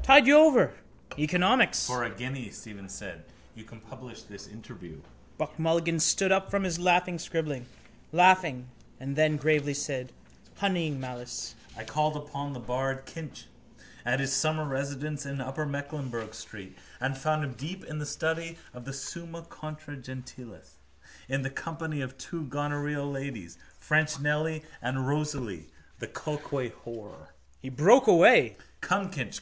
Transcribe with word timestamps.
Tide 0.00 0.28
you 0.28 0.36
over. 0.36 0.74
Economics. 1.18 1.88
—For 1.88 2.04
a 2.04 2.10
guinea, 2.10 2.50
Stephen 2.50 2.88
said, 2.88 3.24
you 3.56 3.64
can 3.64 3.80
publish 3.80 4.22
this 4.22 4.46
interview. 4.46 5.00
Buck 5.38 5.58
Mulligan 5.58 5.98
stood 5.98 6.30
up 6.30 6.52
from 6.52 6.62
his 6.62 6.78
laughing 6.78 7.18
scribbling, 7.18 7.66
laughing: 8.12 8.68
and 9.00 9.16
then 9.16 9.34
gravely 9.36 9.74
said, 9.74 10.12
honeying 10.58 11.00
malice: 11.00 11.56
—I 11.76 11.82
called 11.82 12.16
upon 12.16 12.52
the 12.52 12.60
bard 12.60 13.06
Kinch 13.06 13.46
at 14.04 14.20
his 14.20 14.32
summer 14.32 14.64
residence 14.64 15.26
in 15.26 15.40
upper 15.40 15.66
Mecklenburgh 15.66 16.32
street 16.32 16.78
and 17.00 17.18
found 17.18 17.42
him 17.42 17.54
deep 17.54 17.84
in 17.84 17.98
the 17.98 18.06
study 18.06 18.58
of 18.72 18.84
the 18.84 18.92
Summa 18.92 19.42
contra 19.42 19.96
Gentiles 19.96 20.76
in 21.28 21.42
the 21.42 21.50
company 21.50 22.00
of 22.00 22.16
two 22.18 22.44
gonorrheal 22.44 23.10
ladies, 23.12 23.58
Fresh 23.80 24.20
Nelly 24.20 24.62
and 24.80 25.08
Rosalie, 25.08 25.66
the 25.98 26.06
coalquay 26.06 26.70
whore. 26.70 27.30
He 27.60 27.68
broke 27.68 28.06
away. 28.06 28.56
—Come, 28.80 29.10
Kinch. 29.10 29.40